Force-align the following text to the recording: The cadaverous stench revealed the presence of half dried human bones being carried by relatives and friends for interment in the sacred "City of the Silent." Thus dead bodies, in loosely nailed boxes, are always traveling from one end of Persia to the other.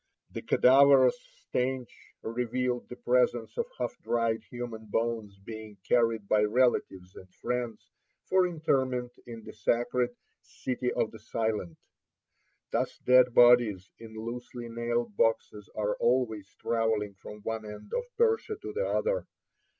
The 0.31 0.41
cadaverous 0.41 1.21
stench 1.21 2.15
revealed 2.23 2.89
the 2.89 2.95
presence 2.95 3.55
of 3.55 3.67
half 3.77 3.95
dried 4.01 4.41
human 4.49 4.87
bones 4.87 5.37
being 5.37 5.77
carried 5.87 6.27
by 6.27 6.41
relatives 6.41 7.15
and 7.15 7.29
friends 7.31 7.91
for 8.25 8.47
interment 8.47 9.11
in 9.27 9.43
the 9.43 9.53
sacred 9.53 10.15
"City 10.41 10.91
of 10.91 11.11
the 11.11 11.19
Silent." 11.19 11.77
Thus 12.71 12.97
dead 12.97 13.35
bodies, 13.35 13.91
in 13.99 14.15
loosely 14.17 14.69
nailed 14.69 15.15
boxes, 15.15 15.69
are 15.75 15.93
always 15.97 16.51
traveling 16.59 17.13
from 17.21 17.41
one 17.41 17.63
end 17.63 17.91
of 17.95 18.03
Persia 18.17 18.55
to 18.59 18.73
the 18.73 18.87
other. 18.87 19.27